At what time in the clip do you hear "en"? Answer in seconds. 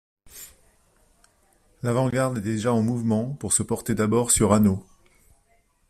2.73-2.81